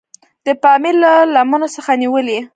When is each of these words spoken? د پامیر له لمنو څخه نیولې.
د 0.45 0.47
پامیر 0.63 0.95
له 1.03 1.11
لمنو 1.33 1.67
څخه 1.75 1.91
نیولې. 2.01 2.39